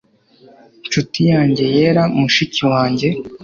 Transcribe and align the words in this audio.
Nshuti 0.85 1.19
yanjye 1.31 1.63
yera 1.75 2.03
mushiki 2.17 2.61
wanjye 2.71 3.07